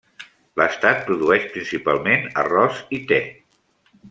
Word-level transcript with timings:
L'estat 0.61 1.03
produeix 1.09 1.45
principalment 1.57 2.27
arròs 2.45 2.81
i 2.99 3.03
te. 3.13 3.21